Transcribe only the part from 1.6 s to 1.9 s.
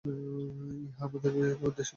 পদ্ধতি নহে।